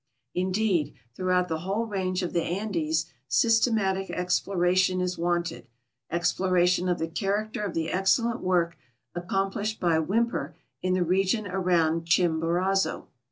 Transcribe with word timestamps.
Indeed, 0.33 0.95
throughout 1.15 1.47
the 1.47 1.59
whole 1.59 1.85
range 1.85 2.23
of 2.23 2.33
the 2.33 2.41
Andes 2.41 3.05
systematic 3.27 4.09
exploration 4.09 4.99
is 4.99 5.15
wanted, 5.15 5.67
exjiloration 6.11 6.89
of 6.89 6.97
the 6.97 7.07
character 7.07 7.63
of 7.63 7.75
the 7.75 7.91
excellent 7.91 8.39
work 8.41 8.75
accomplished 9.13 9.79
by 9.79 9.99
Whymper 9.99 10.55
in 10.81 10.93
the 10.95 11.03
region 11.05 11.45
around 11.45 12.07
Chimborazo. 12.07 13.09